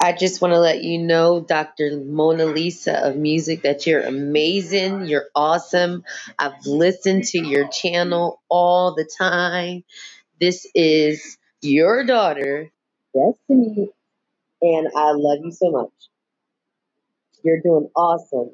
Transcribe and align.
I 0.00 0.12
just 0.12 0.40
want 0.40 0.54
to 0.54 0.60
let 0.60 0.82
you 0.84 0.98
know, 0.98 1.40
Dr. 1.40 1.98
Mona 1.98 2.46
Lisa 2.46 3.04
of 3.08 3.16
Music, 3.16 3.62
that 3.62 3.86
you're 3.86 4.00
amazing. 4.02 5.06
You're 5.06 5.26
awesome. 5.34 6.04
I've 6.38 6.64
listened 6.66 7.24
to 7.26 7.38
your 7.44 7.68
channel 7.68 8.40
all 8.48 8.94
the 8.94 9.04
time. 9.18 9.82
This 10.40 10.66
is 10.74 11.38
your 11.62 12.04
daughter, 12.04 12.70
Destiny, 13.14 13.90
and 14.62 14.88
I 14.96 15.12
love 15.12 15.40
you 15.44 15.52
so 15.52 15.70
much. 15.70 15.92
You're 17.42 17.60
doing 17.60 17.90
awesome. 17.96 18.50